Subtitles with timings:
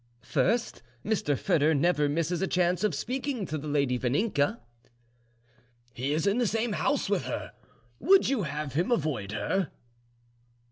[0.23, 1.37] "First, Mr.
[1.37, 4.59] Foedor never misses a chance of speaking to the lady Vaninka."
[5.93, 7.51] "He is in the same house with her,
[7.99, 9.69] would you have him avoid her?"